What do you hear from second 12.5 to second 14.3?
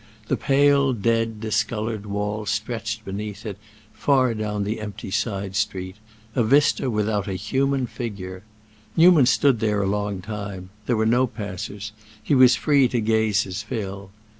free to gaze his fill.